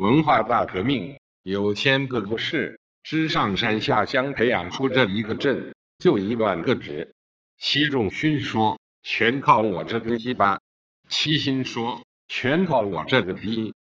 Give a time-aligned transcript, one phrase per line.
[0.00, 7.14] 文化大革命有千个不是，之上山下乡培养出这一个镇，就一万个职。
[7.58, 10.58] 习仲勋说：“全靠我这个鸡巴。”
[11.10, 13.74] 齐心说：“全靠我这个逼。”